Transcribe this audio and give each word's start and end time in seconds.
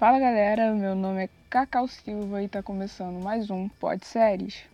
Fala 0.00 0.18
galera, 0.18 0.72
meu 0.72 0.94
nome 0.94 1.24
é 1.24 1.28
Cacau 1.50 1.86
Silva 1.86 2.42
e 2.42 2.48
tá 2.48 2.62
começando 2.62 3.22
mais 3.22 3.50
um 3.50 3.68
Pod 3.68 4.02
Séries. 4.02 4.64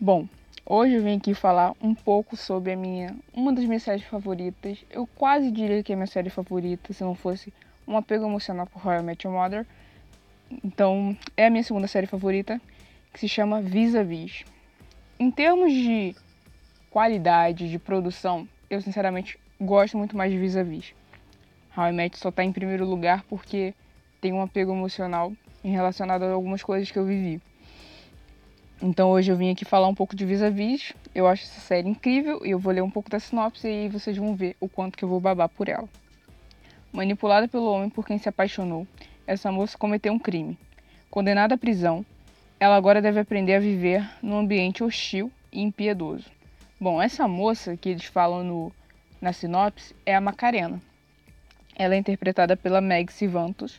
Bom, 0.00 0.26
hoje 0.66 0.94
eu 0.94 1.04
vim 1.04 1.18
aqui 1.18 1.34
falar 1.34 1.72
um 1.80 1.94
pouco 1.94 2.36
sobre 2.36 2.72
a 2.72 2.76
minha, 2.76 3.14
uma 3.32 3.52
das 3.52 3.64
minhas 3.64 3.84
séries 3.84 4.02
favoritas. 4.02 4.84
Eu 4.90 5.06
quase 5.14 5.48
diria 5.52 5.80
que 5.80 5.92
é 5.92 5.94
minha 5.94 6.08
série 6.08 6.30
favorita, 6.30 6.92
se 6.92 7.04
não 7.04 7.14
fosse 7.14 7.54
um 7.86 7.96
apego 7.96 8.26
emocional 8.26 8.66
por 8.66 8.82
I 8.92 9.04
Met 9.04 9.24
Your 9.24 9.36
Mother. 9.36 9.64
Então, 10.64 11.16
é 11.36 11.46
a 11.46 11.50
minha 11.50 11.62
segunda 11.62 11.86
série 11.86 12.08
favorita, 12.08 12.60
que 13.12 13.20
se 13.20 13.28
chama 13.28 13.62
Vis-a-Vis. 13.62 14.44
Em 15.16 15.30
termos 15.30 15.72
de 15.72 16.16
qualidade, 16.90 17.70
de 17.70 17.78
produção, 17.78 18.48
eu 18.68 18.80
sinceramente 18.80 19.38
gosto 19.60 19.96
muito 19.96 20.16
mais 20.16 20.32
de 20.32 20.38
Vis-a-Vis. 20.38 20.92
How 21.76 21.86
I 21.86 21.92
Met 21.92 22.18
só 22.18 22.32
tá 22.32 22.42
em 22.42 22.52
primeiro 22.52 22.84
lugar 22.84 23.22
porque 23.28 23.72
tem 24.20 24.32
um 24.32 24.42
apego 24.42 24.72
emocional 24.72 25.32
em 25.62 25.70
relacionado 25.70 26.24
a 26.24 26.32
algumas 26.32 26.62
coisas 26.62 26.90
que 26.90 26.98
eu 26.98 27.04
vivi. 27.04 27.40
Então 28.82 29.10
hoje 29.10 29.30
eu 29.30 29.36
vim 29.36 29.50
aqui 29.50 29.64
falar 29.64 29.86
um 29.86 29.94
pouco 29.94 30.16
de 30.16 30.26
Vis-a-Vis. 30.26 30.92
Eu 31.14 31.28
acho 31.28 31.44
essa 31.44 31.60
série 31.60 31.88
incrível 31.88 32.40
e 32.44 32.50
eu 32.50 32.58
vou 32.58 32.72
ler 32.72 32.82
um 32.82 32.90
pouco 32.90 33.08
da 33.08 33.20
sinopse 33.20 33.68
e 33.68 33.88
vocês 33.88 34.16
vão 34.16 34.34
ver 34.34 34.56
o 34.58 34.68
quanto 34.68 34.98
que 34.98 35.04
eu 35.04 35.08
vou 35.08 35.20
babar 35.20 35.48
por 35.48 35.68
ela. 35.68 35.88
Manipulada 36.92 37.46
pelo 37.46 37.70
homem 37.70 37.88
por 37.88 38.04
quem 38.04 38.18
se 38.18 38.28
apaixonou, 38.28 38.84
essa 39.26 39.52
moça 39.52 39.78
cometeu 39.78 40.12
um 40.12 40.18
crime. 40.18 40.58
Condenada 41.08 41.54
à 41.54 41.58
prisão, 41.58 42.04
ela 42.58 42.74
agora 42.74 43.00
deve 43.00 43.20
aprender 43.20 43.54
a 43.54 43.60
viver 43.60 44.08
num 44.20 44.36
ambiente 44.36 44.82
hostil 44.82 45.30
e 45.52 45.62
impiedoso. 45.62 46.39
Bom, 46.82 47.02
essa 47.02 47.28
moça 47.28 47.76
que 47.76 47.90
eles 47.90 48.06
falam 48.06 48.42
no, 48.42 48.72
na 49.20 49.34
sinopse 49.34 49.94
é 50.06 50.14
a 50.14 50.20
Macarena. 50.20 50.80
Ela 51.76 51.94
é 51.94 51.98
interpretada 51.98 52.56
pela 52.56 52.80
Meg 52.80 53.12
Sivantos. 53.12 53.78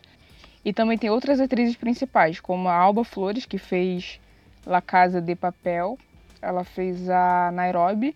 E 0.63 0.71
também 0.71 0.99
tem 0.99 1.09
outras 1.09 1.39
atrizes 1.39 1.75
principais, 1.75 2.39
como 2.39 2.69
a 2.69 2.75
Alba 2.75 3.03
Flores, 3.03 3.43
que 3.43 3.58
fez 3.58 4.21
La 4.67 4.83
Casa 4.83 5.19
de 5.19 5.35
Papel. 5.35 5.97
Ela 6.39 6.63
fez 6.63 7.09
a 7.09 7.49
Nairobi. 7.52 8.16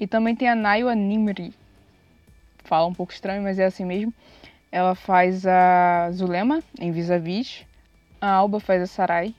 E 0.00 0.06
também 0.06 0.34
tem 0.34 0.48
a 0.48 0.54
Naiwa 0.54 0.94
Nimri. 0.94 1.52
Fala 2.64 2.86
um 2.86 2.94
pouco 2.94 3.12
estranho, 3.12 3.42
mas 3.42 3.58
é 3.58 3.66
assim 3.66 3.84
mesmo. 3.84 4.14
Ela 4.70 4.94
faz 4.94 5.46
a 5.46 6.10
Zulema 6.10 6.62
em 6.80 6.90
Vis-a-Vis. 6.90 7.66
A 8.18 8.30
Alba 8.30 8.60
faz 8.60 8.80
a 8.80 8.86
Sarai. 8.86 9.34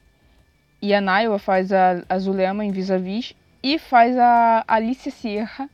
E 0.79 0.93
a 0.93 1.01
Naiwa 1.01 1.39
faz 1.39 1.73
a, 1.73 2.03
a 2.07 2.19
Zulema 2.19 2.63
em 2.63 2.69
Vis-a-Vis. 2.69 3.33
E 3.63 3.79
faz 3.79 4.17
a 4.17 4.63
Alicia 4.67 5.11
Sierra 5.11 5.69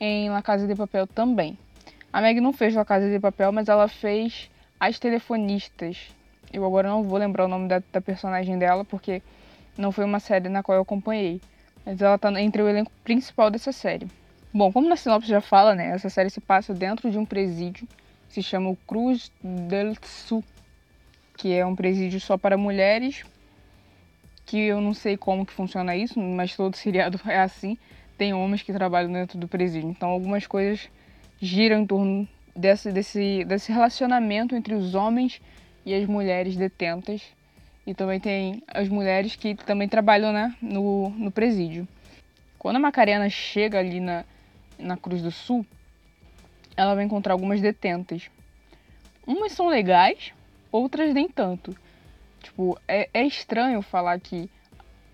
em 0.00 0.30
La 0.30 0.42
Casa 0.42 0.66
de 0.66 0.74
Papel 0.74 1.06
também. 1.06 1.58
A 2.12 2.20
Meg 2.22 2.40
não 2.40 2.52
fez 2.52 2.74
La 2.74 2.84
Casa 2.84 3.10
de 3.10 3.20
Papel, 3.20 3.52
mas 3.52 3.68
ela 3.68 3.86
fez 3.86 4.50
As 4.80 4.98
Telefonistas. 4.98 6.08
Eu 6.52 6.64
agora 6.64 6.88
não 6.88 7.02
vou 7.02 7.18
lembrar 7.18 7.44
o 7.44 7.48
nome 7.48 7.68
da, 7.68 7.82
da 7.92 8.00
personagem 8.00 8.58
dela, 8.58 8.84
porque 8.84 9.22
não 9.76 9.92
foi 9.92 10.04
uma 10.04 10.18
série 10.18 10.48
na 10.48 10.62
qual 10.62 10.76
eu 10.76 10.82
acompanhei. 10.82 11.40
Mas 11.84 12.00
ela 12.00 12.14
está 12.14 12.40
entre 12.40 12.62
o 12.62 12.68
elenco 12.68 12.90
principal 13.04 13.50
dessa 13.50 13.70
série. 13.70 14.08
Bom, 14.52 14.72
como 14.72 14.88
na 14.88 14.96
sinopse 14.96 15.28
já 15.28 15.42
fala, 15.42 15.74
né? 15.74 15.88
Essa 15.88 16.08
série 16.08 16.30
se 16.30 16.40
passa 16.40 16.72
dentro 16.72 17.10
de 17.10 17.18
um 17.18 17.26
presídio 17.26 17.86
se 18.28 18.42
chama 18.42 18.70
o 18.70 18.76
Cruz 18.76 19.30
del 19.42 19.94
Sul, 20.02 20.44
que 21.36 21.54
é 21.54 21.64
um 21.64 21.74
presídio 21.74 22.20
só 22.20 22.36
para 22.36 22.56
mulheres, 22.56 23.24
que 24.46 24.58
eu 24.58 24.80
não 24.80 24.94
sei 24.94 25.16
como 25.16 25.44
que 25.44 25.52
funciona 25.52 25.96
isso, 25.96 26.18
mas 26.20 26.56
todo 26.56 26.76
seriado 26.76 27.20
é 27.26 27.40
assim. 27.40 27.76
Tem 28.16 28.32
homens 28.32 28.62
que 28.62 28.72
trabalham 28.72 29.12
dentro 29.12 29.36
do 29.36 29.46
presídio, 29.46 29.90
então 29.90 30.08
algumas 30.08 30.46
coisas 30.46 30.88
giram 31.38 31.80
em 31.80 31.86
torno 31.86 32.26
desse, 32.54 32.90
desse, 32.90 33.44
desse 33.44 33.70
relacionamento 33.70 34.54
entre 34.54 34.74
os 34.74 34.94
homens 34.94 35.42
e 35.84 35.92
as 35.92 36.08
mulheres 36.08 36.56
detentas. 36.56 37.22
E 37.86 37.92
também 37.94 38.18
tem 38.18 38.62
as 38.66 38.88
mulheres 38.88 39.36
que 39.36 39.54
também 39.54 39.88
trabalham 39.88 40.32
né, 40.32 40.54
no, 40.62 41.10
no 41.10 41.30
presídio. 41.30 41.86
Quando 42.58 42.76
a 42.76 42.80
Macarena 42.80 43.28
chega 43.28 43.78
ali 43.78 44.00
na, 44.00 44.24
na 44.78 44.96
Cruz 44.96 45.22
do 45.22 45.30
Sul, 45.30 45.64
ela 46.76 46.94
vai 46.94 47.04
encontrar 47.04 47.34
algumas 47.34 47.60
detentas. 47.60 48.28
Umas 49.26 49.52
são 49.52 49.68
legais, 49.68 50.32
outras 50.72 51.14
nem 51.14 51.28
tanto. 51.28 51.76
Tipo, 52.46 52.78
é, 52.86 53.08
é 53.12 53.26
estranho 53.26 53.82
falar 53.82 54.20
que 54.20 54.48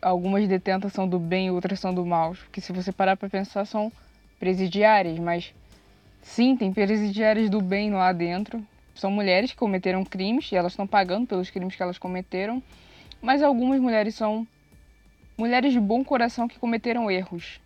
algumas 0.02 0.46
detentas 0.46 0.92
são 0.92 1.08
do 1.08 1.18
bem 1.18 1.46
e 1.46 1.50
outras 1.50 1.80
são 1.80 1.94
do 1.94 2.04
mal. 2.04 2.34
Porque 2.34 2.60
se 2.60 2.74
você 2.74 2.92
parar 2.92 3.16
pra 3.16 3.26
pensar, 3.26 3.64
são 3.64 3.90
presidiárias, 4.38 5.18
mas 5.18 5.54
sim, 6.20 6.54
tem 6.54 6.70
presidiárias 6.70 7.48
do 7.48 7.62
bem 7.62 7.90
lá 7.90 8.12
dentro. 8.12 8.62
São 8.94 9.10
mulheres 9.10 9.50
que 9.50 9.56
cometeram 9.56 10.04
crimes 10.04 10.52
e 10.52 10.56
elas 10.56 10.72
estão 10.72 10.86
pagando 10.86 11.26
pelos 11.26 11.48
crimes 11.48 11.74
que 11.74 11.82
elas 11.82 11.96
cometeram. 11.96 12.62
Mas 13.22 13.42
algumas 13.42 13.80
mulheres 13.80 14.14
são 14.14 14.46
mulheres 15.38 15.72
de 15.72 15.80
bom 15.80 16.04
coração 16.04 16.46
que 16.46 16.58
cometeram 16.58 17.10
erros 17.10 17.58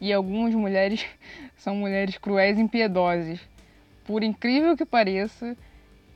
e 0.00 0.12
algumas 0.12 0.54
mulheres 0.54 1.04
são 1.58 1.74
mulheres 1.74 2.16
cruéis 2.18 2.56
e 2.56 2.62
impiedosas. 2.62 3.40
Por 4.04 4.22
incrível 4.22 4.76
que 4.76 4.86
pareça, 4.86 5.56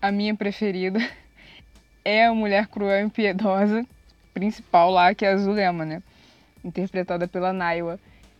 a 0.00 0.12
minha 0.12 0.36
preferida 0.36 1.00
é 2.04 2.26
a 2.26 2.34
mulher 2.34 2.66
cruel 2.66 3.00
e 3.00 3.06
impiedosa 3.06 3.86
principal 4.32 4.90
lá, 4.90 5.14
que 5.14 5.24
é 5.24 5.32
a 5.32 5.36
Zulema, 5.36 5.84
né? 5.84 6.02
Interpretada 6.64 7.28
pela 7.28 7.52
Naiwa. 7.52 7.98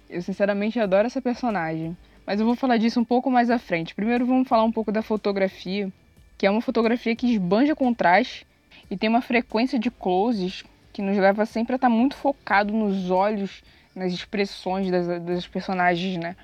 Eu 0.09 0.23
sinceramente 0.23 0.79
adoro 0.81 1.07
essa 1.07 1.21
personagem. 1.21 1.97
Mas 2.27 2.41
eu 2.41 2.47
vou 2.47 2.55
falar 2.55 2.77
disso 2.77 3.01
um 3.01 3.05
pouco 3.05 3.31
mais 3.31 3.51
à 3.51 3.59
frente. 3.59 3.95
Primeiro 3.95 4.25
vamos 4.25 4.49
falar 4.49 4.65
um 4.65 4.73
pouco 4.73 4.93
da 4.93 5.03
fotografia, 5.03 5.93
que 6.39 6.47
é 6.47 6.51
uma 6.51 6.61
fotografia 6.61 7.17
que 7.17 7.33
esbanja 7.33 7.75
contraste 7.75 8.47
e 8.91 8.97
tem 8.97 9.09
uma 9.09 9.23
frequência 9.23 9.79
de 9.79 9.91
closes 9.91 10.65
que 10.93 11.03
nos 11.03 11.17
leva 11.17 11.47
sempre 11.47 11.75
a 11.75 11.77
estar 11.77 11.89
muito 11.89 12.15
focado 12.15 12.73
nos 12.73 13.11
olhos 13.11 13.63
nas 13.95 14.13
expressões 14.13 14.91
das, 14.91 15.07
das 15.23 15.47
personagens, 15.47 16.17
né? 16.17 16.37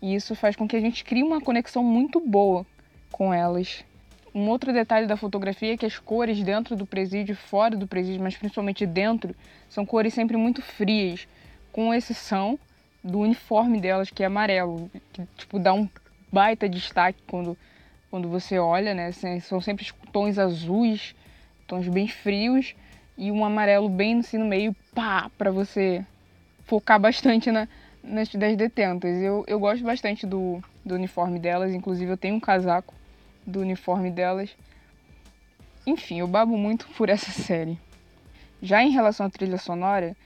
E 0.00 0.14
isso 0.14 0.34
faz 0.34 0.56
com 0.56 0.66
que 0.66 0.76
a 0.76 0.80
gente 0.80 1.04
crie 1.04 1.22
uma 1.22 1.40
conexão 1.40 1.82
muito 1.82 2.20
boa 2.20 2.66
com 3.10 3.32
elas. 3.32 3.84
Um 4.34 4.48
outro 4.48 4.72
detalhe 4.72 5.06
da 5.06 5.16
fotografia 5.16 5.74
é 5.74 5.76
que 5.76 5.84
as 5.84 5.98
cores 5.98 6.42
dentro 6.42 6.74
do 6.74 6.86
presídio 6.86 7.34
e 7.34 7.36
fora 7.36 7.76
do 7.76 7.86
presídio, 7.86 8.22
mas 8.22 8.34
principalmente 8.34 8.86
dentro, 8.86 9.34
são 9.68 9.84
cores 9.84 10.14
sempre 10.14 10.38
muito 10.38 10.62
frias, 10.62 11.28
com 11.70 11.92
exceção 11.92 12.58
do 13.04 13.18
uniforme 13.20 13.78
delas, 13.78 14.08
que 14.10 14.22
é 14.22 14.26
amarelo, 14.26 14.90
que 15.12 15.22
tipo 15.36 15.58
dá 15.58 15.74
um 15.74 15.86
baita 16.32 16.66
destaque 16.66 17.18
quando, 17.26 17.58
quando 18.10 18.28
você 18.28 18.58
olha, 18.58 18.94
né? 18.94 19.12
São 19.42 19.60
sempre 19.60 19.86
tons 20.10 20.38
azuis, 20.38 21.14
tons 21.66 21.86
bem 21.88 22.08
frios 22.08 22.74
e 23.18 23.30
um 23.30 23.44
amarelo 23.44 23.88
bem 23.88 24.20
assim 24.20 24.38
no 24.38 24.46
meio, 24.46 24.74
pá, 24.94 25.30
para 25.36 25.50
você 25.50 26.04
focar 26.64 26.98
bastante 26.98 27.50
na, 27.50 27.68
nas 28.02 28.30
das 28.30 28.56
detentas. 28.56 29.20
Eu, 29.20 29.44
eu 29.46 29.60
gosto 29.60 29.84
bastante 29.84 30.26
do, 30.26 30.62
do 30.82 30.94
uniforme 30.94 31.38
delas, 31.38 31.74
inclusive 31.74 32.10
eu 32.10 32.16
tenho 32.16 32.36
um 32.36 32.40
casaco 32.40 32.94
do 33.46 33.60
uniforme 33.60 34.10
delas. 34.10 34.50
Enfim, 35.86 36.20
eu 36.20 36.26
babo 36.26 36.56
muito 36.56 36.86
por 36.96 37.08
essa 37.08 37.30
série. 37.42 37.78
Já 38.60 38.82
em 38.82 38.90
relação 38.90 39.26
à 39.26 39.30
trilha 39.30 39.58
sonora, 39.58 40.16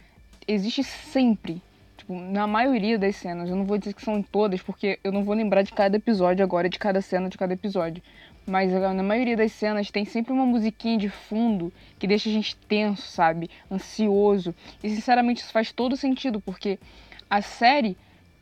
existe 0.47 0.85
sempre, 0.85 1.63
tipo, 1.97 2.15
na 2.15 2.47
maioria 2.47 2.99
das 2.99 3.17
cenas, 3.17 3.49
eu 3.49 3.57
não 3.57 3.65
vou 3.65 3.79
dizer 3.79 3.95
que 3.95 4.03
são 4.03 4.19
em 4.19 4.23
todas, 4.23 4.61
porque 4.61 4.99
eu 5.03 5.11
não 5.11 5.25
vou 5.25 5.35
lembrar 5.35 5.63
de 5.63 5.73
cada 5.73 5.97
episódio 5.97 6.45
agora, 6.45 6.69
de 6.69 6.79
cada 6.79 7.01
cena 7.01 7.29
de 7.29 7.39
cada 7.39 7.55
episódio. 7.55 8.03
Mas 8.47 8.71
na 8.73 9.03
maioria 9.03 9.37
das 9.37 9.51
cenas 9.51 9.91
tem 9.91 10.05
sempre 10.05 10.33
uma 10.33 10.47
musiquinha 10.47 10.97
de 10.97 11.09
fundo 11.09 11.73
que 11.99 12.07
deixa 12.07 12.29
a 12.29 12.33
gente 12.33 12.55
tenso, 12.55 13.03
sabe? 13.09 13.51
Ansioso. 13.69 14.55
E 14.85 14.89
sinceramente 14.89 15.43
isso 15.43 15.53
faz 15.53 15.73
todo 15.73 15.97
sentido, 15.97 16.41
porque 16.41 16.79
a 17.29 17.43
série 17.43 17.97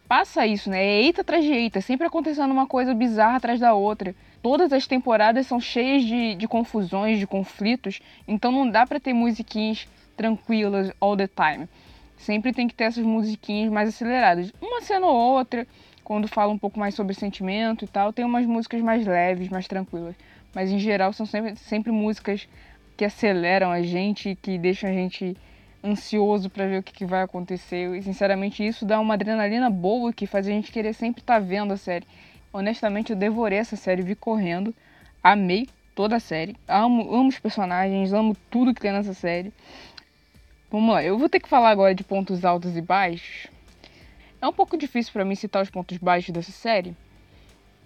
passa 0.06 0.46
isso, 0.46 0.68
né? 0.68 0.84
É 0.84 1.02
eita 1.02 1.22
atrás 1.22 1.42
de 1.42 1.52
eita, 1.52 1.80
sempre 1.80 2.06
acontecendo 2.06 2.52
uma 2.52 2.66
coisa 2.66 2.92
bizarra 2.92 3.36
atrás 3.36 3.58
da 3.58 3.72
outra. 3.72 4.14
Todas 4.44 4.74
as 4.74 4.86
temporadas 4.86 5.46
são 5.46 5.58
cheias 5.58 6.04
de, 6.04 6.34
de 6.34 6.46
confusões, 6.46 7.18
de 7.18 7.26
conflitos, 7.26 8.02
então 8.28 8.52
não 8.52 8.68
dá 8.68 8.86
para 8.86 9.00
ter 9.00 9.14
musiquinhas 9.14 9.88
tranquilas 10.14 10.92
all 11.00 11.16
the 11.16 11.26
time. 11.26 11.66
Sempre 12.18 12.52
tem 12.52 12.68
que 12.68 12.74
ter 12.74 12.84
essas 12.84 13.06
musiquinhas 13.06 13.72
mais 13.72 13.88
aceleradas. 13.88 14.52
Uma 14.60 14.82
cena 14.82 15.06
ou 15.06 15.16
outra, 15.16 15.66
quando 16.04 16.28
fala 16.28 16.52
um 16.52 16.58
pouco 16.58 16.78
mais 16.78 16.94
sobre 16.94 17.14
sentimento 17.14 17.86
e 17.86 17.88
tal, 17.88 18.12
tem 18.12 18.22
umas 18.22 18.44
músicas 18.44 18.82
mais 18.82 19.06
leves, 19.06 19.48
mais 19.48 19.66
tranquilas. 19.66 20.14
Mas 20.54 20.70
em 20.70 20.78
geral 20.78 21.14
são 21.14 21.24
sempre, 21.24 21.56
sempre 21.56 21.90
músicas 21.90 22.46
que 22.98 23.04
aceleram 23.06 23.70
a 23.70 23.80
gente, 23.80 24.36
que 24.42 24.58
deixam 24.58 24.90
a 24.90 24.92
gente 24.92 25.34
ansioso 25.82 26.50
para 26.50 26.66
ver 26.66 26.80
o 26.80 26.82
que, 26.82 26.92
que, 26.92 27.06
vai 27.06 27.22
acontecer. 27.22 27.96
E 27.96 28.02
sinceramente 28.02 28.62
isso 28.62 28.84
dá 28.84 29.00
uma 29.00 29.14
adrenalina 29.14 29.70
boa 29.70 30.12
que 30.12 30.26
faz 30.26 30.46
a 30.46 30.50
gente 30.50 30.70
querer 30.70 30.92
sempre 30.92 31.22
estar 31.22 31.40
tá 31.40 31.40
vendo 31.40 31.72
a 31.72 31.78
série. 31.78 32.06
Honestamente 32.54 33.10
eu 33.10 33.18
devorei 33.18 33.58
essa 33.58 33.74
série, 33.74 34.00
vi 34.00 34.14
correndo, 34.14 34.72
amei 35.20 35.68
toda 35.92 36.14
a 36.14 36.20
série, 36.20 36.54
amo, 36.68 37.12
amo 37.12 37.28
os 37.28 37.36
personagens, 37.40 38.12
amo 38.12 38.36
tudo 38.48 38.72
que 38.72 38.80
tem 38.80 38.92
nessa 38.92 39.12
série. 39.12 39.52
Vamos 40.70 40.94
lá, 40.94 41.02
eu 41.02 41.18
vou 41.18 41.28
ter 41.28 41.40
que 41.40 41.48
falar 41.48 41.70
agora 41.70 41.92
de 41.96 42.04
pontos 42.04 42.44
altos 42.44 42.76
e 42.76 42.80
baixos, 42.80 43.50
É 44.40 44.46
um 44.46 44.52
pouco 44.52 44.76
difícil 44.76 45.12
para 45.12 45.24
mim 45.24 45.34
citar 45.34 45.64
os 45.64 45.68
pontos 45.68 45.98
baixos 45.98 46.32
dessa 46.32 46.52
série, 46.52 46.94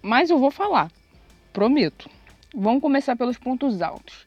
mas 0.02 0.28
eu 0.28 0.38
vou 0.38 0.50
falar, 0.50 0.92
prometo. 1.50 2.10
Vamos 2.54 2.82
começar 2.82 3.16
pelos 3.16 3.38
pontos 3.38 3.80
altos. 3.80 4.26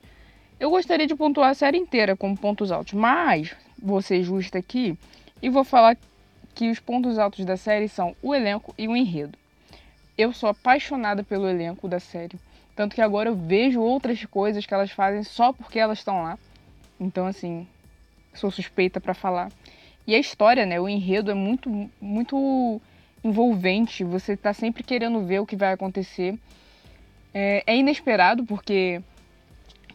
Eu 0.60 0.72
gostaria 0.72 1.06
de 1.06 1.16
pontuar 1.16 1.52
a 1.52 1.54
série 1.54 1.78
inteira 1.78 2.18
como 2.18 2.36
pontos 2.36 2.72
altos, 2.72 2.94
mas 2.94 3.56
vou 3.80 4.02
ser 4.02 4.24
justa 4.24 4.58
aqui 4.58 4.98
e 5.40 5.52
vou 5.52 5.64
falar 5.64 5.96
que 6.56 6.72
os 6.72 6.80
pontos 6.80 7.20
altos 7.20 7.46
da 7.46 7.58
série 7.58 7.88
são 7.88 8.16
o 8.24 8.34
elenco 8.34 8.74
e 8.76 8.88
o 8.88 8.98
enredo. 8.98 9.41
Eu 10.22 10.32
sou 10.32 10.50
apaixonada 10.50 11.24
pelo 11.24 11.50
elenco 11.50 11.88
da 11.88 12.00
série, 12.00 12.40
tanto 12.76 12.94
que 12.94 13.02
agora 13.02 13.28
eu 13.28 13.36
vejo 13.36 13.82
outras 13.82 14.24
coisas 14.24 14.64
que 14.64 14.72
elas 14.72 14.92
fazem 14.92 15.24
só 15.24 15.52
porque 15.52 15.80
elas 15.80 15.98
estão 15.98 16.22
lá. 16.22 16.38
Então, 17.00 17.26
assim, 17.26 17.68
sou 18.32 18.52
suspeita 18.52 19.02
para 19.02 19.16
falar. 19.16 19.52
E 20.06 20.14
a 20.14 20.20
história, 20.20 20.64
né, 20.64 20.80
o 20.80 20.88
enredo 20.88 21.32
é 21.32 21.34
muito 21.34 21.90
muito 22.00 22.80
envolvente, 23.24 24.04
você 24.04 24.34
está 24.34 24.54
sempre 24.54 24.84
querendo 24.84 25.26
ver 25.26 25.40
o 25.40 25.46
que 25.46 25.56
vai 25.56 25.74
acontecer. 25.74 26.38
É, 27.34 27.64
é 27.66 27.76
inesperado 27.76 28.46
porque 28.46 29.02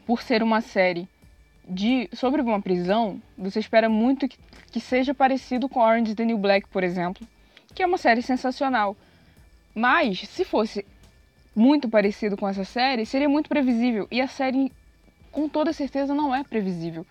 por 0.05 0.23
ser 0.23 0.43
uma 0.43 0.61
série 0.61 1.09
de 1.69 2.09
sobre 2.13 2.43
uma 2.43 2.61
prisão, 2.61 3.23
você 3.39 3.61
espera 3.61 3.89
muito 3.89 4.27
que, 4.27 4.37
que 4.73 4.81
seja 4.81 5.15
parecido 5.15 5.69
com 5.69 5.79
Orange 5.79 6.11
is 6.11 6.17
the 6.17 6.25
New 6.25 6.39
Black, 6.39 6.69
por 6.69 6.83
exemplo, 6.83 7.25
que 7.73 7.81
é 7.81 7.87
uma 7.87 7.99
série 7.99 8.23
sensacional. 8.23 8.97
Mas 9.77 10.21
se 10.21 10.43
fosse 10.43 10.87
muito 11.55 11.87
parecido 11.87 12.35
com 12.35 12.49
essa 12.49 12.65
série, 12.65 13.05
seria 13.05 13.29
muito 13.29 13.47
previsível. 13.47 14.09
E 14.11 14.23
a 14.23 14.27
série, 14.27 14.73
com 15.31 15.51
toda 15.51 15.71
certeza, 15.71 16.15
não 16.15 16.35
é 16.35 16.43
previsível. 16.43 17.05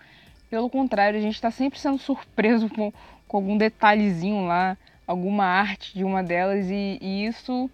Pelo 0.50 0.68
contrário, 0.68 1.16
a 1.16 1.22
gente 1.22 1.36
está 1.36 1.48
sempre 1.48 1.78
sendo 1.78 1.96
surpreso 1.96 2.68
com, 2.68 2.92
com 3.28 3.36
algum 3.36 3.56
detalhezinho 3.56 4.48
lá, 4.48 4.76
alguma 5.06 5.44
arte 5.44 5.94
de 5.94 6.02
uma 6.02 6.24
delas, 6.24 6.68
e, 6.68 6.98
e 7.00 7.26
isso 7.26 7.70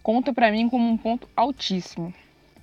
conta 0.00 0.32
para 0.32 0.52
mim 0.52 0.68
como 0.68 0.88
um 0.88 0.96
ponto 0.96 1.28
altíssimo. 1.34 2.14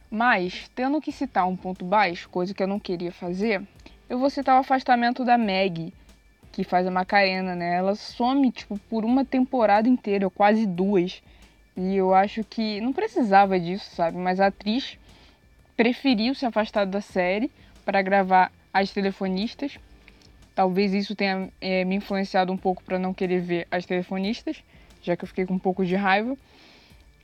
Mas, 0.09 0.71
tendo 0.73 1.01
que 1.01 1.11
citar 1.11 1.45
um 1.49 1.57
ponto 1.57 1.83
baixo, 1.83 2.29
coisa 2.29 2.53
que 2.53 2.63
eu 2.63 2.67
não 2.67 2.79
queria 2.79 3.11
fazer, 3.11 3.61
eu 4.09 4.17
vou 4.17 4.29
citar 4.29 4.55
o 4.55 4.59
afastamento 4.59 5.25
da 5.25 5.37
Meg, 5.37 5.93
que 6.53 6.63
faz 6.63 6.87
a 6.87 6.91
Macarena, 6.91 7.57
né? 7.57 7.75
Ela 7.75 7.93
some, 7.93 8.49
tipo, 8.53 8.79
por 8.89 9.03
uma 9.03 9.25
temporada 9.25 9.89
inteira, 9.89 10.29
quase 10.29 10.65
duas. 10.65 11.21
E 11.77 11.95
eu 11.95 12.11
acho 12.13 12.43
que 12.43 12.81
não 12.81 12.91
precisava 12.91 13.59
disso, 13.59 13.95
sabe? 13.95 14.17
Mas 14.17 14.39
a 14.39 14.47
atriz 14.47 14.97
preferiu 15.75 16.33
se 16.33 16.43
afastar 16.43 16.85
da 16.87 16.99
série 16.99 17.51
para 17.85 18.01
gravar 18.01 18.51
As 18.73 18.91
Telefonistas. 18.91 19.77
Talvez 20.55 20.91
isso 20.91 21.15
tenha 21.15 21.49
é, 21.61 21.85
me 21.85 21.95
influenciado 21.95 22.51
um 22.51 22.57
pouco 22.57 22.83
para 22.83 22.97
não 22.97 23.13
querer 23.13 23.41
ver 23.41 23.67
As 23.69 23.85
Telefonistas, 23.85 24.63
já 25.03 25.15
que 25.15 25.23
eu 25.23 25.27
fiquei 25.27 25.45
com 25.45 25.53
um 25.53 25.59
pouco 25.59 25.85
de 25.85 25.95
raiva. 25.95 26.35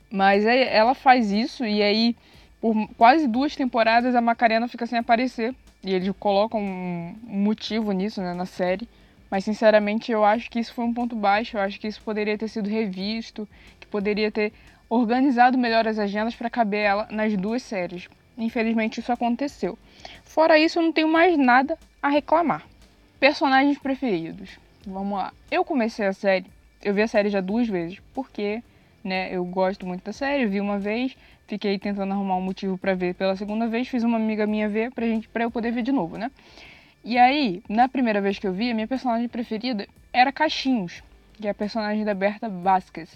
Mas 0.08 0.46
é, 0.46 0.72
ela 0.72 0.94
faz 0.94 1.32
isso 1.32 1.64
e 1.64 1.82
aí 1.82 2.16
por 2.60 2.88
quase 2.96 3.26
duas 3.26 3.56
temporadas 3.56 4.14
a 4.14 4.20
Macarena 4.20 4.68
fica 4.68 4.86
sem 4.86 5.00
aparecer. 5.00 5.52
E 5.82 5.92
eles 5.92 6.10
colocam 6.18 6.62
um 6.62 7.16
motivo 7.26 7.90
nisso 7.90 8.22
né, 8.22 8.32
na 8.32 8.46
série. 8.46 8.88
Mas 9.28 9.44
sinceramente 9.44 10.12
eu 10.12 10.24
acho 10.24 10.48
que 10.48 10.60
isso 10.60 10.72
foi 10.72 10.84
um 10.84 10.94
ponto 10.94 11.16
baixo. 11.16 11.56
Eu 11.56 11.60
acho 11.60 11.80
que 11.80 11.88
isso 11.88 12.00
poderia 12.02 12.38
ter 12.38 12.46
sido 12.46 12.70
revisto, 12.70 13.48
poderia 13.94 14.28
ter 14.28 14.52
organizado 14.88 15.56
melhor 15.56 15.86
as 15.86 16.00
agendas 16.00 16.34
para 16.34 16.50
caber 16.50 16.80
ela 16.80 17.06
nas 17.12 17.36
duas 17.36 17.62
séries. 17.62 18.08
Infelizmente 18.36 18.98
isso 18.98 19.12
aconteceu. 19.12 19.78
Fora 20.24 20.58
isso, 20.58 20.80
eu 20.80 20.82
não 20.82 20.92
tenho 20.92 21.06
mais 21.06 21.38
nada 21.38 21.78
a 22.02 22.08
reclamar. 22.08 22.66
Personagens 23.20 23.78
preferidos. 23.78 24.58
Vamos 24.84 25.16
lá. 25.16 25.32
Eu 25.48 25.64
comecei 25.64 26.06
a 26.06 26.12
série, 26.12 26.46
eu 26.82 26.92
vi 26.92 27.02
a 27.02 27.06
série 27.06 27.28
já 27.28 27.40
duas 27.40 27.68
vezes, 27.68 28.00
porque 28.12 28.60
né, 29.04 29.28
eu 29.30 29.44
gosto 29.44 29.86
muito 29.86 30.02
da 30.02 30.12
série, 30.12 30.44
vi 30.46 30.60
uma 30.60 30.76
vez, 30.76 31.16
Fiquei 31.46 31.78
tentando 31.78 32.12
arrumar 32.12 32.36
um 32.36 32.40
motivo 32.40 32.78
para 32.78 32.94
ver 32.94 33.14
pela 33.14 33.36
segunda 33.36 33.68
vez, 33.68 33.86
fiz 33.86 34.02
uma 34.02 34.16
amiga 34.16 34.46
minha 34.46 34.66
ver 34.66 34.90
pra 34.90 35.06
gente 35.06 35.28
para 35.28 35.44
eu 35.44 35.50
poder 35.50 35.70
ver 35.72 35.82
de 35.82 35.92
novo, 35.92 36.16
né? 36.16 36.30
E 37.04 37.18
aí, 37.18 37.62
na 37.68 37.86
primeira 37.86 38.18
vez 38.18 38.38
que 38.38 38.46
eu 38.46 38.52
vi, 38.52 38.70
a 38.70 38.74
minha 38.74 38.88
personagem 38.88 39.28
preferida 39.28 39.86
era 40.10 40.32
Caixinhos, 40.32 41.02
que 41.34 41.46
é 41.46 41.50
a 41.50 41.54
personagem 41.54 42.02
da 42.02 42.14
Berta 42.14 42.48
Vasquez. 42.48 43.14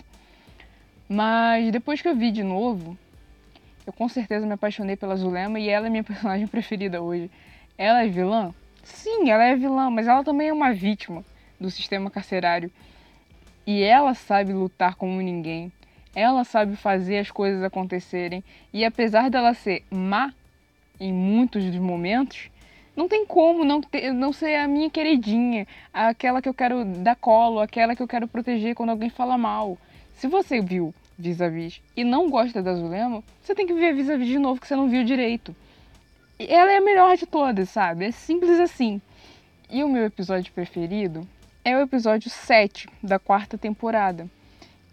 Mas 1.09 1.71
depois 1.73 2.03
que 2.03 2.09
eu 2.09 2.15
vi 2.15 2.31
de 2.31 2.43
novo, 2.43 2.97
eu 3.87 3.93
com 3.93 4.09
certeza 4.09 4.47
me 4.47 4.53
apaixonei 4.53 4.95
pela 4.95 5.17
Zulema 5.17 5.59
e 5.59 5.69
ela 5.69 5.87
é 5.87 5.91
minha 5.91 6.05
personagem 6.05 6.47
preferida 6.47 7.01
hoje. 7.01 7.31
Ela 7.79 8.05
é 8.05 8.09
vilã? 8.09 8.55
Sim, 8.83 9.31
ela 9.31 9.45
é 9.45 9.57
vilã, 9.57 9.91
mas 9.91 10.07
ela 10.07 10.23
também 10.23 10.49
é 10.49 10.53
uma 10.53 10.73
vítima 10.73 11.25
do 11.59 11.71
sistema 11.71 12.11
carcerário. 12.11 12.71
E 13.67 13.83
ela 13.83 14.15
sabe 14.15 14.53
lutar 14.53 14.95
como 14.97 15.21
ninguém. 15.23 15.73
Ela 16.15 16.45
sabe 16.45 16.77
fazer 16.77 17.19
as 17.19 17.31
coisas 17.31 17.63
acontecerem 17.63 18.45
e 18.73 18.85
apesar 18.85 19.31
dela 19.31 19.55
ser 19.55 19.85
má 19.91 20.35
em 21.01 21.13
muitos 21.13 21.65
dos 21.65 21.77
momentos, 21.77 22.51
não 22.97 23.09
tem 23.09 23.25
como 23.25 23.65
não, 23.65 23.81
ter, 23.81 24.13
não 24.13 24.33
ser 24.33 24.57
a 24.57 24.67
minha 24.67 24.91
queridinha, 24.91 25.67
aquela 25.93 26.43
que 26.43 26.49
eu 26.49 26.55
quero 26.55 26.85
dar 26.85 27.15
colo, 27.15 27.61
aquela 27.61 27.95
que 27.95 28.03
eu 28.03 28.09
quero 28.09 28.27
proteger 28.27 28.75
quando 28.75 28.91
alguém 28.91 29.09
fala 29.09 29.39
mal. 29.39 29.79
Se 30.15 30.27
você 30.27 30.61
viu 30.61 30.93
Vis-a-Vis 31.19 31.83
e 31.97 32.05
não 32.05 32.31
gosta 32.31 32.63
da 32.63 32.75
Zulema, 32.75 33.23
você 33.43 33.55
tem 33.55 33.67
que 33.67 33.75
ver 33.75 33.95
Vis-a-Vis 33.95 34.29
de 34.29 34.39
novo 34.39 34.61
que 34.61 34.67
você 34.69 34.77
não 34.77 34.89
viu 34.89 35.05
direito. 35.05 35.55
E 36.39 36.47
ela 36.47 36.71
é 36.71 36.77
a 36.77 36.81
melhor 36.81 37.17
de 37.17 37.27
todas, 37.27 37.69
sabe? 37.69 38.05
É 38.05 38.11
simples 38.13 38.61
assim. 38.61 39.01
E 39.69 39.83
o 39.83 39.89
meu 39.89 40.05
episódio 40.05 40.53
preferido 40.53 41.27
é 41.65 41.77
o 41.77 41.81
episódio 41.81 42.31
7 42.31 42.89
da 43.03 43.19
quarta 43.19 43.59
temporada 43.59 44.29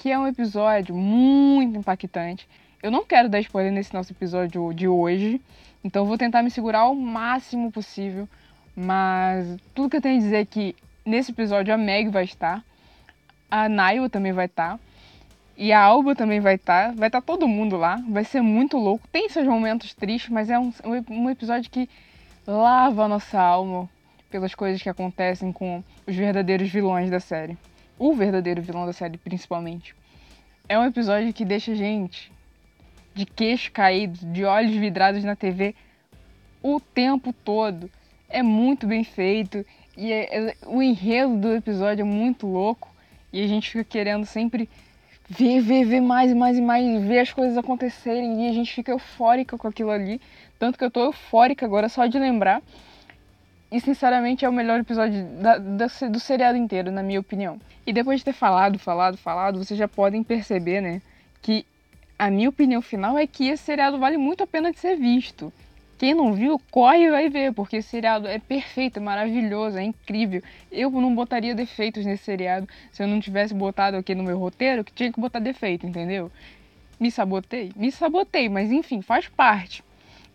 que 0.06 0.12
é 0.12 0.20
um 0.20 0.28
episódio 0.28 0.96
muito 0.96 1.80
impactante. 1.80 2.48
Eu 2.84 2.92
não 2.92 3.04
quero 3.04 3.28
dar 3.28 3.40
spoiler 3.40 3.72
nesse 3.72 3.92
nosso 3.92 4.14
episódio 4.14 4.72
de 4.72 4.88
hoje, 4.88 5.42
então 5.84 6.06
vou 6.06 6.16
tentar 6.16 6.44
me 6.44 6.52
segurar 6.52 6.82
ao 6.82 6.94
máximo 6.94 7.72
possível. 7.72 8.30
Mas 8.76 9.58
tudo 9.74 9.90
que 9.90 9.98
eu 9.98 10.02
tenho 10.02 10.18
a 10.18 10.20
dizer 10.20 10.38
é 10.38 10.46
que 10.46 10.76
nesse 11.04 11.32
episódio 11.32 11.74
a 11.74 11.78
Meg 11.78 12.10
vai 12.10 12.24
estar, 12.24 12.64
a 13.50 13.68
Naiwa 13.68 14.08
também 14.08 14.32
vai 14.32 14.46
estar, 14.46 14.80
e 15.58 15.72
a 15.72 15.82
Alba 15.82 16.16
também 16.16 16.40
vai 16.40 16.56
estar. 16.56 16.94
Vai 16.94 17.08
estar 17.08 17.22
todo 17.22 17.48
mundo 17.48 17.78
lá, 17.78 18.02
vai 18.10 18.24
ser 18.24 18.42
muito 18.42 18.78
louco. 18.78 19.08
Tem 19.10 19.30
seus 19.30 19.48
momentos 19.48 19.94
tristes, 19.94 20.30
mas 20.30 20.50
é 20.50 20.60
um, 20.60 20.74
um 21.10 21.30
episódio 21.30 21.70
que 21.72 21.90
lava 22.46 23.06
a 23.06 23.08
nossa 23.08 23.40
alma 23.40 23.90
pelas 24.30 24.54
coisas 24.54 24.82
que 24.82 24.90
acontecem 24.90 25.52
com 25.52 25.84
os 26.06 26.16
verdadeiros 26.16 26.70
vilões 26.70 27.10
da 27.10 27.20
série 27.20 27.58
o 27.98 28.14
verdadeiro 28.14 28.62
vilão 28.62 28.86
da 28.86 28.94
série, 28.94 29.18
principalmente. 29.18 29.96
É 30.68 30.78
um 30.78 30.86
episódio 30.86 31.34
que 31.34 31.46
deixa 31.46 31.72
a 31.72 31.76
gente 31.76 32.32
de 33.14 33.26
queixo 33.26 33.72
caído, 33.72 34.20
de 34.32 34.44
olhos 34.44 34.76
vidrados 34.76 35.24
na 35.24 35.36
TV 35.36 35.74
o 36.62 36.80
tempo 36.80 37.32
todo. 37.32 37.90
É 38.28 38.44
muito 38.44 38.88
bem 38.88 39.04
feito 39.04 39.66
e 39.96 40.12
é, 40.12 40.50
é, 40.50 40.58
o 40.66 40.82
enredo 40.82 41.38
do 41.38 41.56
episódio 41.56 42.02
é 42.02 42.06
muito 42.06 42.48
louco 42.48 42.90
e 43.32 43.44
a 43.44 43.48
gente 43.48 43.70
fica 43.70 43.84
querendo 43.84 44.26
sempre 44.26 44.70
ver, 45.30 45.62
ver, 45.62 45.86
ver 45.86 46.02
mais 46.02 46.32
e 46.32 46.36
mais 46.36 46.58
e 46.58 46.62
mais, 46.62 47.04
ver 47.04 47.20
as 47.20 47.34
coisas 47.34 47.58
acontecerem 47.58 48.46
e 48.46 48.50
a 48.50 48.54
gente 48.54 48.74
fica 48.74 48.92
eufórica 48.92 49.58
com 49.58 49.68
aquilo 49.68 49.92
ali. 49.92 50.22
Tanto 50.60 50.78
que 50.78 50.84
eu 50.84 50.92
tô 50.92 51.06
eufórica 51.06 51.66
agora 51.66 51.90
só 51.90 52.06
de 52.06 52.18
lembrar. 52.18 52.62
E 53.72 53.82
sinceramente 53.82 54.46
é 54.46 54.50
o 54.50 54.54
melhor 54.54 54.80
episódio 54.80 55.26
da, 55.42 55.58
da, 55.58 55.88
do 56.10 56.20
seriado 56.20 56.58
inteiro, 56.58 56.92
na 56.92 57.04
minha 57.04 57.20
opinião. 57.20 57.60
E 57.86 57.92
depois 57.92 58.20
de 58.20 58.26
ter 58.26 58.34
falado, 58.34 58.80
falado, 58.80 59.18
falado, 59.18 59.58
vocês 59.58 59.78
já 59.78 59.88
podem 59.88 60.24
perceber, 60.24 60.82
né? 60.82 61.02
Que 61.42 61.66
a 62.18 62.30
minha 62.30 62.48
opinião 62.48 62.82
final 62.82 63.18
é 63.18 63.28
que 63.28 63.48
esse 63.48 63.64
seriado 63.64 64.00
vale 64.00 64.18
muito 64.18 64.44
a 64.44 64.48
pena 64.48 64.72
de 64.72 64.80
ser 64.80 64.96
visto. 64.96 65.52
Quem 65.98 66.14
não 66.14 66.34
viu, 66.34 66.60
corre 66.72 67.06
e 67.06 67.10
vai 67.10 67.30
ver, 67.30 67.54
porque 67.54 67.78
esse 67.78 67.88
seriado 67.88 68.28
é 68.28 68.38
perfeito, 68.38 68.98
é 68.98 69.00
maravilhoso, 69.00 69.78
é 69.78 69.84
incrível. 69.84 70.44
Eu 70.70 70.92
não 70.92 71.16
botaria 71.16 71.56
defeitos 71.56 72.06
nesse 72.06 72.26
seriado 72.26 72.68
se 72.92 73.02
eu 73.02 73.08
não 73.08 73.20
tivesse 73.22 73.54
botado 73.54 73.96
aqui 73.96 74.14
no 74.14 74.24
meu 74.24 74.38
roteiro 74.38 74.84
que 74.84 74.92
tinha 74.92 75.12
que 75.12 75.20
botar 75.20 75.40
defeito, 75.40 75.88
entendeu? 75.88 76.30
Me 77.00 77.10
sabotei? 77.10 77.72
Me 77.78 77.92
sabotei, 77.92 78.50
mas 78.50 78.72
enfim, 78.72 79.02
faz 79.02 79.30
parte. 79.30 79.84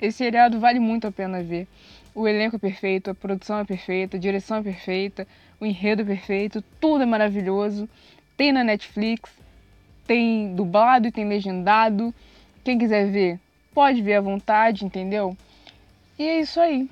Esse 0.00 0.18
seriado 0.18 0.58
vale 0.58 0.80
muito 0.80 1.06
a 1.06 1.12
pena 1.12 1.42
ver. 1.42 1.68
O 2.14 2.26
elenco 2.26 2.56
é 2.56 2.58
perfeito, 2.58 3.10
a 3.10 3.14
produção 3.14 3.58
é 3.58 3.64
perfeita, 3.64 4.16
a 4.16 4.20
direção 4.20 4.56
é 4.56 4.62
perfeita, 4.62 5.28
o 5.60 5.66
enredo 5.66 6.02
é 6.02 6.04
perfeito, 6.06 6.64
tudo 6.80 7.02
é 7.02 7.06
maravilhoso. 7.06 7.86
Tem 8.34 8.50
na 8.50 8.64
Netflix, 8.64 9.30
tem 10.06 10.54
dublado 10.54 11.06
e 11.06 11.12
tem 11.12 11.28
legendado. 11.28 12.14
Quem 12.64 12.78
quiser 12.78 13.10
ver, 13.10 13.38
pode 13.74 14.00
ver 14.00 14.14
à 14.14 14.20
vontade, 14.22 14.86
entendeu? 14.86 15.36
E 16.20 16.28
é 16.28 16.38
isso 16.38 16.60
aí. 16.60 16.86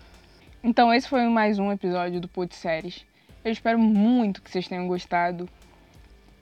Então 0.64 0.90
esse 0.90 1.06
foi 1.06 1.28
mais 1.28 1.58
um 1.58 1.70
episódio 1.70 2.18
do 2.18 2.26
Pod 2.26 2.54
Séries. 2.54 3.04
Eu 3.44 3.52
espero 3.52 3.78
muito 3.78 4.40
que 4.40 4.50
vocês 4.50 4.66
tenham 4.66 4.88
gostado. 4.88 5.46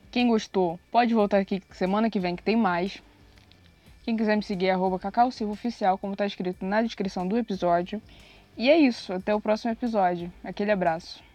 Quem 0.09 0.29
gostou, 0.29 0.79
pode 0.89 1.13
voltar 1.13 1.39
aqui 1.39 1.61
semana 1.73 2.09
que 2.09 2.21
vem 2.21 2.37
que 2.37 2.45
tem 2.45 2.55
mais. 2.55 3.03
Quem 4.05 4.17
quiser 4.17 4.37
me 4.37 4.43
seguir 4.45 4.67
é 4.67 4.71
arroba 4.71 5.01
Cacau 5.01 5.33
Silva 5.33 5.55
Oficial, 5.55 5.99
como 5.99 6.13
está 6.13 6.27
escrito 6.27 6.65
na 6.65 6.81
descrição 6.81 7.27
do 7.27 7.37
episódio. 7.37 8.01
E 8.57 8.71
é 8.71 8.79
isso, 8.79 9.13
até 9.13 9.35
o 9.35 9.41
próximo 9.41 9.73
episódio. 9.73 10.33
Aquele 10.45 10.71
abraço. 10.71 11.26